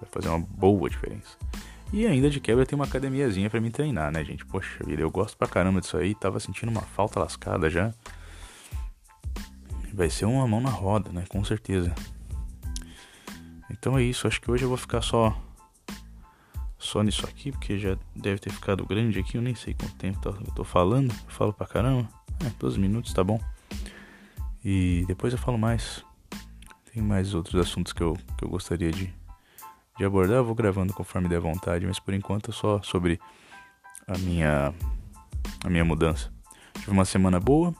Vai 0.00 0.10
fazer 0.10 0.28
uma 0.28 0.40
boa 0.40 0.90
diferença. 0.90 1.36
E 1.92 2.06
ainda 2.06 2.28
de 2.28 2.40
quebra 2.40 2.66
tem 2.66 2.76
uma 2.76 2.84
academiazinha 2.84 3.48
para 3.48 3.60
me 3.60 3.70
treinar, 3.70 4.12
né, 4.12 4.24
gente? 4.24 4.44
Poxa 4.44 4.84
vida, 4.84 5.00
eu 5.00 5.10
gosto 5.10 5.36
pra 5.36 5.46
caramba 5.46 5.80
disso 5.80 5.96
aí. 5.96 6.14
Tava 6.14 6.40
sentindo 6.40 6.70
uma 6.70 6.82
falta 6.82 7.20
lascada 7.20 7.70
já. 7.70 7.94
Vai 9.94 10.10
ser 10.10 10.24
uma 10.24 10.46
mão 10.46 10.60
na 10.60 10.70
roda, 10.70 11.12
né? 11.12 11.24
Com 11.28 11.44
certeza. 11.44 11.94
Então 13.70 13.96
é 13.96 14.02
isso. 14.02 14.26
Acho 14.26 14.40
que 14.40 14.50
hoje 14.50 14.64
eu 14.64 14.68
vou 14.68 14.76
ficar 14.76 15.00
só 15.00 15.40
só 16.76 17.00
nisso 17.02 17.24
aqui, 17.24 17.52
porque 17.52 17.78
já 17.78 17.96
deve 18.14 18.40
ter 18.40 18.50
ficado 18.50 18.84
grande 18.84 19.20
aqui. 19.20 19.36
Eu 19.36 19.42
nem 19.42 19.54
sei 19.54 19.72
quanto 19.72 19.94
tempo 19.94 20.28
eu 20.28 20.54
tô 20.54 20.64
falando. 20.64 21.12
Eu 21.12 21.30
falo 21.30 21.52
pra 21.52 21.64
caramba. 21.64 22.08
É, 22.44 22.50
12 22.58 22.78
minutos, 22.78 23.12
tá 23.12 23.22
bom. 23.22 23.40
E 24.64 25.04
depois 25.06 25.32
eu 25.32 25.38
falo 25.38 25.56
mais. 25.56 26.04
Tem 26.92 27.00
mais 27.00 27.32
outros 27.32 27.54
assuntos 27.60 27.92
que 27.92 28.02
eu, 28.02 28.16
que 28.36 28.44
eu 28.44 28.48
gostaria 28.48 28.90
de, 28.90 29.14
de 29.96 30.04
abordar, 30.04 30.38
eu 30.38 30.44
vou 30.44 30.54
gravando 30.54 30.92
conforme 30.92 31.28
der 31.28 31.40
vontade, 31.40 31.86
mas 31.86 31.98
por 32.00 32.14
enquanto 32.14 32.50
é 32.50 32.54
só 32.54 32.82
sobre 32.82 33.20
a 34.08 34.18
minha 34.18 34.74
a 35.64 35.70
minha 35.70 35.84
mudança. 35.84 36.32
Tive 36.74 36.90
uma 36.90 37.04
semana 37.04 37.38
boa. 37.38 37.74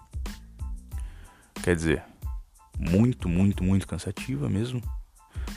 Quer 1.64 1.76
dizer, 1.76 2.02
muito, 2.78 3.26
muito, 3.26 3.64
muito 3.64 3.88
cansativa 3.88 4.50
mesmo. 4.50 4.82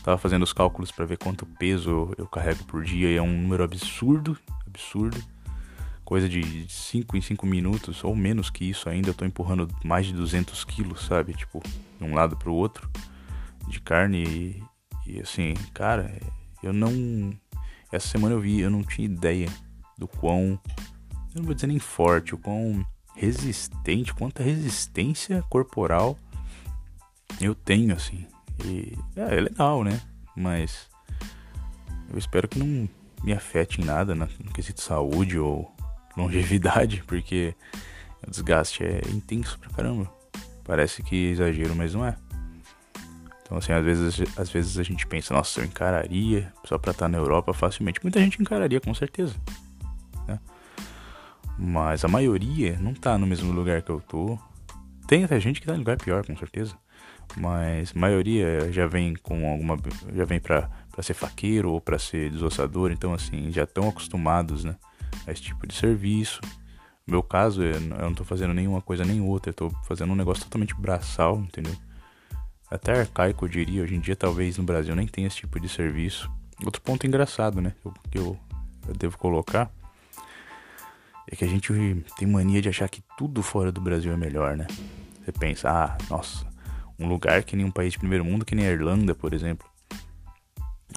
Tava 0.05 0.17
fazendo 0.17 0.43
os 0.43 0.53
cálculos 0.53 0.89
para 0.89 1.03
ver 1.03 1.17
quanto 1.17 1.45
peso 1.45 2.15
eu, 2.17 2.25
carrego 2.27 2.63
por 2.63 2.81
dia 2.81 3.09
e 3.09 3.17
é 3.17 3.21
um 3.21 3.41
número 3.41 3.61
absurdo, 3.61 4.37
absurdo. 4.65 5.21
Coisa 6.05 6.29
de 6.29 6.65
5 6.69 7.17
em 7.17 7.21
5 7.21 7.45
minutos, 7.45 8.05
ou 8.05 8.15
menos 8.15 8.49
que 8.49 8.63
isso 8.63 8.87
ainda, 8.87 9.09
eu 9.09 9.13
tô 9.13 9.25
empurrando 9.25 9.67
mais 9.83 10.05
de 10.05 10.13
200 10.13 10.63
quilos, 10.63 11.05
sabe? 11.05 11.33
Tipo, 11.33 11.61
de 11.99 12.05
um 12.05 12.15
lado 12.15 12.37
pro 12.37 12.53
outro, 12.53 12.89
de 13.67 13.81
carne 13.81 14.23
e, 14.23 14.63
e 15.05 15.19
assim, 15.19 15.55
cara, 15.73 16.17
eu 16.63 16.71
não. 16.71 17.37
Essa 17.91 18.07
semana 18.07 18.33
eu 18.33 18.39
vi, 18.39 18.61
eu 18.61 18.69
não 18.69 18.81
tinha 18.81 19.05
ideia 19.05 19.49
do 19.97 20.07
quão. 20.07 20.57
Eu 21.35 21.41
não 21.41 21.43
vou 21.43 21.53
dizer 21.53 21.67
nem 21.67 21.79
forte, 21.79 22.33
o 22.33 22.37
quão 22.37 22.85
resistente, 23.17 24.13
quanta 24.13 24.43
resistência 24.43 25.43
corporal 25.49 26.17
eu 27.41 27.53
tenho, 27.53 27.95
assim. 27.95 28.25
E 28.63 28.97
é, 29.15 29.37
é 29.37 29.41
legal, 29.41 29.83
né? 29.83 29.99
Mas 30.35 30.87
eu 32.11 32.17
espero 32.17 32.47
que 32.47 32.59
não 32.59 32.87
me 33.23 33.33
afete 33.33 33.81
em 33.81 33.85
nada 33.85 34.13
no 34.15 34.27
quesito 34.53 34.81
saúde 34.81 35.37
ou 35.37 35.69
longevidade, 36.15 37.03
porque 37.07 37.55
o 38.25 38.29
desgaste 38.29 38.83
é 38.83 39.01
intenso 39.09 39.57
pra 39.59 39.71
caramba. 39.71 40.09
Parece 40.63 41.01
que 41.01 41.31
exagero, 41.31 41.75
mas 41.75 41.93
não 41.93 42.05
é. 42.05 42.15
Então, 43.41 43.57
assim, 43.57 43.71
às 43.71 43.83
vezes, 43.83 44.37
às 44.37 44.49
vezes 44.49 44.77
a 44.77 44.83
gente 44.83 45.07
pensa, 45.07 45.33
nossa, 45.33 45.61
eu 45.61 45.65
encararia 45.65 46.51
só 46.65 46.77
pra 46.77 46.91
estar 46.91 47.07
na 47.07 47.17
Europa 47.17 47.53
facilmente. 47.53 47.99
Muita 48.03 48.19
gente 48.19 48.41
encararia, 48.41 48.81
com 48.81 48.93
certeza. 48.93 49.35
Mas 51.57 52.05
a 52.05 52.07
maioria 52.07 52.77
não 52.79 52.93
tá 52.93 53.17
no 53.17 53.25
mesmo 53.25 53.51
lugar 53.51 53.81
que 53.81 53.89
eu 53.89 53.99
tô. 53.99 54.37
Tem 55.07 55.23
até 55.23 55.39
gente 55.39 55.59
que 55.59 55.67
tá 55.67 55.73
em 55.73 55.79
lugar 55.79 55.97
pior, 55.97 56.25
com 56.25 56.35
certeza. 56.37 56.75
Mas 57.35 57.93
a 57.95 57.99
maioria 57.99 58.71
já 58.71 58.87
vem 58.87 59.15
com 59.15 59.49
alguma. 59.49 59.77
já 60.13 60.25
vem 60.25 60.39
pra, 60.39 60.69
pra 60.91 61.03
ser 61.03 61.13
faqueiro 61.13 61.71
ou 61.71 61.81
pra 61.81 61.97
ser 61.97 62.29
desossador. 62.29 62.91
Então, 62.91 63.13
assim, 63.13 63.51
já 63.51 63.63
estão 63.63 63.89
acostumados, 63.89 64.63
né? 64.63 64.75
A 65.25 65.31
esse 65.31 65.41
tipo 65.41 65.65
de 65.65 65.73
serviço. 65.73 66.39
No 67.05 67.11
meu 67.11 67.23
caso, 67.23 67.63
eu 67.63 67.79
não 67.79 68.13
tô 68.13 68.23
fazendo 68.23 68.53
nenhuma 68.53 68.81
coisa 68.81 69.03
nem 69.03 69.21
outra. 69.21 69.49
Eu 69.49 69.53
tô 69.53 69.69
fazendo 69.83 70.11
um 70.11 70.15
negócio 70.15 70.43
totalmente 70.43 70.75
braçal, 70.75 71.39
entendeu? 71.39 71.75
até 72.69 72.99
arcaico, 72.99 73.45
eu 73.45 73.49
diria. 73.49 73.83
Hoje 73.83 73.95
em 73.95 73.99
dia, 73.99 74.15
talvez 74.15 74.57
no 74.57 74.63
Brasil 74.63 74.95
nem 74.95 75.07
tenha 75.07 75.27
esse 75.27 75.37
tipo 75.37 75.59
de 75.59 75.69
serviço. 75.69 76.29
Outro 76.63 76.81
ponto 76.81 77.07
engraçado, 77.07 77.61
né? 77.61 77.73
Que 78.11 78.17
eu, 78.17 78.37
eu 78.87 78.93
devo 78.93 79.17
colocar 79.17 79.71
é 81.29 81.35
que 81.35 81.43
a 81.43 81.47
gente 81.47 81.73
tem 82.17 82.27
mania 82.27 82.61
de 82.61 82.69
achar 82.69 82.89
que 82.89 83.03
tudo 83.17 83.43
fora 83.43 83.71
do 83.71 83.81
Brasil 83.81 84.11
é 84.13 84.17
melhor, 84.17 84.55
né? 84.55 84.67
Você 85.23 85.31
pensa, 85.31 85.69
ah, 85.69 85.97
nossa, 86.09 86.45
um 86.97 87.07
lugar 87.07 87.43
que 87.43 87.55
nem 87.55 87.65
um 87.65 87.71
país 87.71 87.93
de 87.93 87.99
primeiro 87.99 88.23
mundo, 88.23 88.45
que 88.45 88.55
nem 88.55 88.65
a 88.65 88.71
Irlanda, 88.71 89.13
por 89.13 89.33
exemplo, 89.33 89.67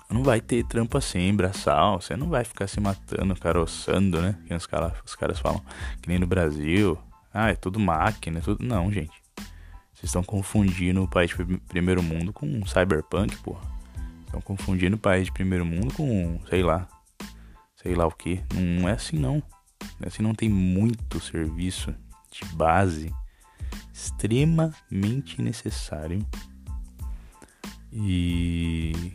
não 0.08 0.22
vai 0.22 0.40
ter 0.40 0.64
trampo 0.64 0.96
assim, 0.96 1.34
braçal, 1.34 2.00
você 2.00 2.16
não 2.16 2.28
vai 2.28 2.44
ficar 2.44 2.66
se 2.66 2.80
matando, 2.80 3.34
caroçando, 3.36 4.20
né? 4.20 4.36
Que 4.46 4.54
os, 4.54 4.66
cara, 4.66 4.94
os 5.04 5.14
caras 5.14 5.38
falam, 5.38 5.62
que 6.00 6.08
nem 6.08 6.18
no 6.18 6.26
Brasil, 6.26 6.98
ah, 7.32 7.50
é 7.50 7.54
tudo 7.54 7.78
máquina, 7.78 8.38
é 8.38 8.42
tudo. 8.42 8.64
Não, 8.64 8.90
gente. 8.90 9.20
Vocês 9.92 10.08
estão 10.08 10.22
confundindo 10.22 11.02
o 11.02 11.08
país 11.08 11.30
de 11.30 11.58
primeiro 11.68 12.02
mundo 12.02 12.32
com 12.32 12.46
um 12.46 12.66
cyberpunk, 12.66 13.36
porra. 13.38 13.60
Estão 14.24 14.40
confundindo 14.40 14.96
o 14.96 14.98
país 14.98 15.26
de 15.26 15.32
primeiro 15.32 15.64
mundo 15.64 15.92
com, 15.94 16.40
sei 16.48 16.62
lá, 16.62 16.88
sei 17.76 17.94
lá 17.94 18.06
o 18.06 18.10
que. 18.10 18.42
Não 18.54 18.88
é 18.88 18.92
assim 18.92 19.18
não. 19.18 19.42
É 20.00 20.08
assim 20.08 20.22
não 20.22 20.34
tem 20.34 20.48
muito 20.48 21.20
serviço 21.20 21.94
de 22.30 22.44
base 22.54 23.12
extremamente 23.92 25.42
necessário 25.42 26.24
e 27.92 29.12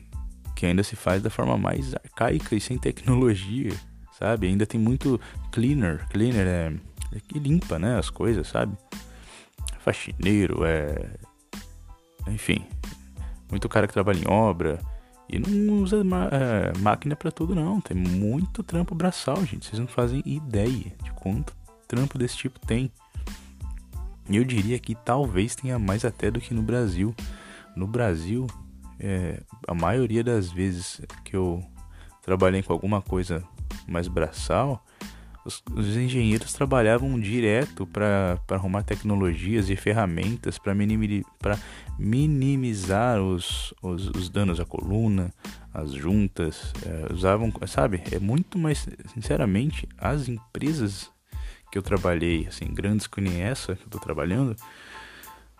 que 0.56 0.66
ainda 0.66 0.84
se 0.84 0.96
faz 0.96 1.22
da 1.22 1.30
forma 1.30 1.58
mais 1.58 1.94
arcaica 1.96 2.56
e 2.56 2.62
sem 2.62 2.78
tecnologia, 2.78 3.74
sabe? 4.18 4.48
Ainda 4.48 4.66
tem 4.66 4.80
muito 4.80 5.20
cleaner, 5.52 6.08
cleaner 6.10 6.48
é, 6.48 6.74
é 7.16 7.20
que 7.20 7.40
limpa, 7.40 7.80
né, 7.80 7.98
as 7.98 8.10
coisas, 8.10 8.48
sabe? 8.48 8.78
faxineiro, 9.86 10.66
é. 10.66 11.12
Enfim, 12.28 12.66
muito 13.52 13.70
cara 13.70 13.88
que 13.88 13.94
trabalha 13.94 14.18
em 14.18 14.28
obra 14.28 14.80
E 15.28 15.40
não 15.40 15.82
usa 15.82 15.98
é, 16.32 16.78
máquina 16.80 17.16
para 17.16 17.32
tudo, 17.32 17.56
não. 17.56 17.82
Tem 17.82 17.98
muito 17.98 18.62
trampo 18.64 18.94
braçal, 18.94 19.44
gente. 19.46 19.66
Vocês 19.66 19.80
não 19.80 19.88
fazem 19.88 20.22
ideia 20.26 20.94
de 21.04 21.12
quanto 21.16 21.54
trampo 21.88 22.18
desse 22.18 22.38
tipo 22.38 22.60
tem. 22.60 22.92
E 24.30 24.38
eu 24.38 24.44
diria 24.44 24.80
que 24.80 24.96
talvez 24.96 25.56
tenha 25.56 25.78
mais 25.78 26.06
até 26.06 26.30
do 26.30 26.40
que 26.40 26.54
no 26.54 26.62
Brasil. 26.62 27.14
No 27.76 27.88
Brasil, 27.88 28.48
é, 29.00 29.42
a 29.68 29.74
maioria 29.74 30.24
das 30.24 30.52
vezes 30.52 31.02
que 31.24 31.36
eu 31.36 31.64
trabalhei 32.22 32.64
com 32.64 32.74
alguma 32.74 33.02
coisa 33.02 33.44
mais 33.88 34.08
braçal, 34.08 34.84
os, 35.46 35.64
os 35.72 35.96
engenheiros 35.96 36.54
trabalhavam 36.54 37.20
direto 37.20 37.86
para 37.86 38.40
arrumar 38.50 38.82
tecnologias 38.82 39.70
e 39.70 39.76
ferramentas 39.76 40.58
para 40.58 40.74
minimi, 40.74 41.24
minimizar 42.00 43.22
os, 43.22 43.74
os, 43.82 44.10
os, 44.10 44.28
danos 44.28 44.60
à 44.60 44.66
coluna, 44.66 45.32
as 45.72 45.92
juntas. 45.92 46.74
É, 46.84 47.14
usavam, 47.14 47.54
sabe? 47.68 48.02
É 48.12 48.20
muito 48.20 48.58
mais, 48.58 48.88
sinceramente, 49.14 49.88
as 49.98 50.28
empresas 50.28 51.12
que 51.72 51.78
eu 51.78 51.84
trabalhei, 51.84 52.48
assim, 52.48 52.74
grandes 52.74 53.06
que 53.06 53.22
nem 53.22 53.42
essa 53.42 53.76
que 53.76 53.84
eu 53.84 53.88
estou 53.88 54.02
trabalhando, 54.02 54.56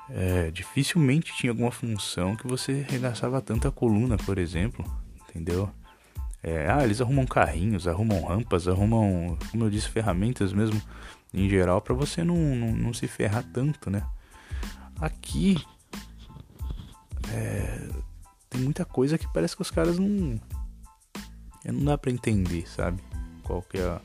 é, 0.10 0.50
dificilmente 0.52 1.36
tinha 1.36 1.52
alguma 1.52 1.72
função 1.72 2.36
que 2.36 2.48
você 2.48 2.86
regaçava 2.90 3.42
tanto 3.42 3.68
a 3.68 3.72
coluna, 3.72 4.18
por 4.18 4.38
exemplo, 4.38 4.84
entendeu? 5.30 5.70
É, 6.48 6.70
ah, 6.70 6.84
eles 6.84 7.02
arrumam 7.02 7.26
carrinhos, 7.26 7.88
arrumam 7.88 8.24
rampas, 8.24 8.68
arrumam, 8.68 9.36
como 9.50 9.64
eu 9.64 9.70
disse, 9.72 9.90
ferramentas 9.90 10.54
mesmo 10.54 10.80
em 11.34 11.50
geral 11.50 11.82
para 11.82 11.96
você 11.96 12.24
não, 12.24 12.38
não, 12.38 12.72
não, 12.72 12.94
se 12.94 13.08
ferrar 13.08 13.44
tanto, 13.52 13.90
né? 13.90 14.06
Aqui 15.02 15.58
é, 17.34 17.90
tem 18.48 18.62
muita 18.62 18.86
coisa 18.86 19.18
que 19.18 19.28
parece 19.34 19.56
que 19.56 19.64
os 19.64 19.72
caras 19.72 19.98
não. 19.98 20.40
É, 21.64 21.72
não 21.72 21.84
dá 21.84 21.98
para 21.98 22.12
entender, 22.12 22.70
sabe? 22.70 23.02
Qual 23.42 23.64
que, 23.64 23.80
é 23.80 23.84
a, 23.84 24.00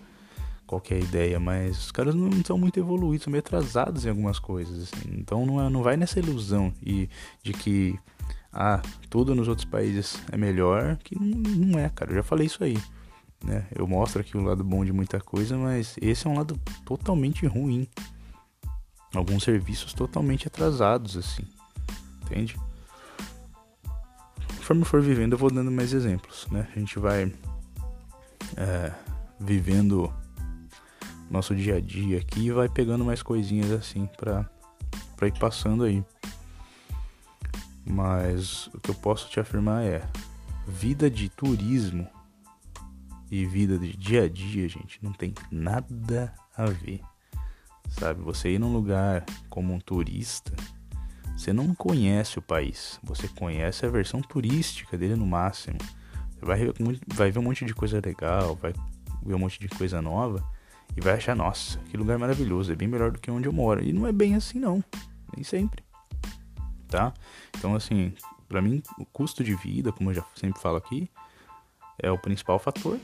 qual 0.66 0.80
que 0.80 0.94
é 0.94 0.97
a 0.97 1.00
ideia, 1.00 1.38
mas 1.38 1.78
os 1.78 1.92
caras 1.92 2.14
não, 2.14 2.30
não 2.30 2.42
são 2.42 2.56
muito 2.56 2.80
evoluídos, 2.80 3.25
são 3.25 3.30
meio 3.30 3.40
atrasados 3.40 4.06
em 4.06 4.09
algumas 4.09 4.38
coisas. 4.38 4.85
Assim. 4.85 5.11
Então 5.12 5.44
não, 5.44 5.61
é, 5.61 5.68
não 5.68 5.82
vai 5.82 5.99
nessa 5.99 6.18
ilusão 6.18 6.73
e, 6.82 7.06
de 7.42 7.52
que 7.52 7.99
ah, 8.52 8.83
tudo 9.09 9.35
nos 9.35 9.49
outros 9.49 9.64
países 9.64 10.21
é 10.33 10.37
melhor, 10.37 10.97
que 10.97 11.16
não 11.19 11.78
é, 11.78 11.88
cara. 11.88 12.11
Eu 12.11 12.16
já 12.16 12.23
falei 12.23 12.47
isso 12.47 12.62
aí. 12.64 12.76
Né? 13.45 13.66
Eu 13.75 13.87
mostro 13.87 14.21
aqui 14.21 14.37
o 14.37 14.42
lado 14.42 14.62
bom 14.64 14.85
de 14.85 14.92
muita 14.92 15.21
coisa, 15.21 15.57
mas 15.57 15.97
esse 16.00 16.26
é 16.26 16.30
um 16.30 16.37
lado 16.37 16.59
totalmente 16.85 17.47
ruim. 17.47 17.87
Alguns 19.14 19.45
serviços 19.45 19.92
totalmente 19.92 20.47
atrasados, 20.47 21.16
assim. 21.16 21.45
Entende? 22.23 22.57
Conforme 24.57 24.85
for 24.85 25.00
vivendo, 25.00 25.33
eu 25.33 25.38
vou 25.38 25.50
dando 25.50 25.71
mais 25.71 25.92
exemplos, 25.92 26.47
né? 26.50 26.69
A 26.75 26.78
gente 26.78 26.99
vai 26.99 27.33
é, 28.57 28.92
vivendo 29.38 30.12
nosso 31.30 31.54
dia 31.54 31.76
a 31.76 31.80
dia 31.80 32.19
aqui 32.19 32.47
e 32.47 32.52
vai 32.52 32.69
pegando 32.69 33.04
mais 33.04 33.23
coisinhas 33.23 33.71
assim 33.71 34.09
pra 34.16 34.49
ir 35.26 35.38
passando 35.38 35.85
aí. 35.85 36.04
Mas 37.90 38.68
o 38.68 38.80
que 38.80 38.90
eu 38.90 38.94
posso 38.94 39.28
te 39.28 39.40
afirmar 39.40 39.82
é: 39.82 40.02
vida 40.66 41.11
de 41.11 41.28
turismo 41.28 42.06
e 43.30 43.44
vida 43.44 43.78
de 43.78 43.97
dia 43.97 44.25
a 44.25 44.28
dia, 44.28 44.68
gente, 44.68 45.02
não 45.02 45.12
tem 45.12 45.35
nada 45.50 46.32
a 46.56 46.66
ver. 46.66 47.00
Sabe, 47.90 48.23
você 48.23 48.50
ir 48.50 48.59
num 48.59 48.73
lugar 48.73 49.25
como 49.49 49.75
um 49.75 49.80
turista, 49.80 50.54
você 51.37 51.52
não 51.52 51.75
conhece 51.75 52.38
o 52.38 52.42
país, 52.42 53.00
você 53.02 53.26
conhece 53.26 53.85
a 53.85 53.88
versão 53.88 54.23
turística 54.23 54.97
dele 54.97 55.16
no 55.16 55.26
máximo. 55.26 55.78
Você 56.30 56.44
vai, 56.44 56.61
vai 57.09 57.30
ver 57.32 57.38
um 57.40 57.42
monte 57.42 57.64
de 57.64 57.75
coisa 57.75 58.00
legal, 58.04 58.54
vai 58.54 58.73
ver 59.24 59.35
um 59.35 59.38
monte 59.38 59.59
de 59.59 59.68
coisa 59.68 60.00
nova 60.00 60.44
e 60.96 61.00
vai 61.00 61.14
achar, 61.14 61.35
nossa, 61.35 61.79
que 61.90 61.96
lugar 61.96 62.18
maravilhoso, 62.18 62.72
é 62.72 62.76
bem 62.76 62.87
melhor 62.87 63.11
do 63.11 63.18
que 63.18 63.31
onde 63.31 63.48
eu 63.48 63.53
moro. 63.53 63.83
E 63.83 63.92
não 63.92 64.07
é 64.07 64.12
bem 64.12 64.37
assim, 64.37 64.61
não, 64.61 64.83
nem 65.35 65.42
sempre 65.42 65.83
tá? 66.90 67.14
Então, 67.57 67.74
assim, 67.74 68.12
para 68.48 68.61
mim, 68.61 68.83
o 68.98 69.07
custo 69.07 69.44
de 69.44 69.55
vida, 69.55 69.92
como 69.92 70.11
eu 70.11 70.14
já 70.14 70.24
sempre 70.35 70.61
falo 70.61 70.76
aqui, 70.76 71.09
é 71.98 72.11
o 72.11 72.18
principal 72.18 72.59
fator. 72.59 72.98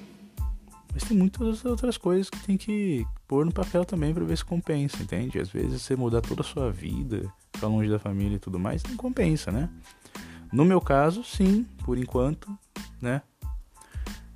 Mas 0.92 1.05
tem 1.05 1.16
muitas 1.16 1.64
outras 1.64 1.99
coisas 1.99 2.31
que 2.31 2.38
tem 2.40 2.57
que 2.57 3.07
pôr 3.29 3.44
no 3.44 3.53
papel 3.53 3.85
também 3.85 4.14
para 4.14 4.25
ver 4.25 4.37
se 4.37 4.44
compensa, 4.44 5.03
entende? 5.03 5.38
Às 5.38 5.51
vezes 5.51 5.83
você 5.83 5.94
mudar 5.94 6.22
toda 6.22 6.40
a 6.40 6.44
sua 6.44 6.72
vida, 6.72 7.31
ficar 7.53 7.66
longe 7.66 7.90
da 7.90 7.99
família 7.99 8.37
e 8.37 8.38
tudo 8.38 8.59
mais, 8.59 8.83
não 8.83 8.96
compensa, 8.96 9.53
né? 9.53 9.68
No 10.53 10.64
meu 10.64 10.81
caso, 10.81 11.22
sim, 11.22 11.64
por 11.85 11.99
enquanto, 11.99 12.57
né? 13.01 13.20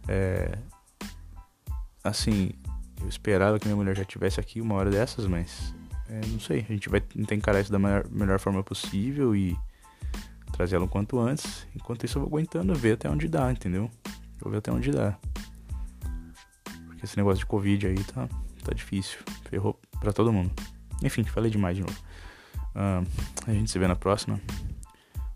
É, 0.07 0.59
assim, 2.05 2.51
eu 3.01 3.09
esperava 3.09 3.59
que 3.59 3.67
minha 3.67 3.77
mulher 3.77 3.97
já 3.97 4.05
tivesse 4.05 4.39
aqui 4.39 4.61
uma 4.61 4.75
hora 4.75 4.91
dessas, 4.91 5.27
mas 5.27 5.75
é, 6.11 6.27
não 6.27 6.41
sei, 6.41 6.67
a 6.69 6.73
gente 6.73 6.89
vai 6.89 7.01
tentar 7.01 7.37
encarar 7.37 7.61
isso 7.61 7.71
da 7.71 7.79
melhor, 7.79 8.05
melhor 8.11 8.41
forma 8.41 8.65
possível 8.65 9.35
e 9.35 9.57
trazer 10.53 10.77
ela 10.77 10.85
o 10.85 10.89
quanto 10.89 11.21
antes. 11.21 11.67
Enquanto 11.75 12.05
isso, 12.05 12.19
eu 12.19 12.23
vou 12.23 12.29
aguentando 12.29 12.75
ver 12.75 12.95
até 12.95 13.09
onde 13.09 13.29
dá, 13.29 13.51
entendeu? 13.51 13.89
Eu 14.05 14.41
vou 14.41 14.51
ver 14.51 14.59
até 14.59 14.73
onde 14.73 14.91
dá. 14.91 15.17
Porque 16.87 17.05
esse 17.05 17.17
negócio 17.17 17.39
de 17.39 17.47
Covid 17.47 17.87
aí 17.87 18.03
tá, 18.05 18.29
tá 18.65 18.75
difícil. 18.75 19.21
Ferrou 19.49 19.79
pra 20.01 20.13
todo 20.13 20.33
mundo. 20.33 20.51
Enfim, 21.03 21.23
falei 21.23 21.51
demais 21.51 21.77
de 21.77 21.83
novo. 21.83 21.99
Uh, 22.75 23.07
a 23.47 23.53
gente 23.53 23.71
se 23.71 23.79
vê 23.79 23.87
na 23.87 23.97
próxima. 23.97 24.41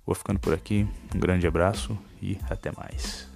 Vou 0.04 0.14
ficando 0.14 0.40
por 0.40 0.52
aqui. 0.52 0.86
Um 1.14 1.20
grande 1.20 1.46
abraço 1.46 1.96
e 2.20 2.36
até 2.50 2.72
mais. 2.72 3.33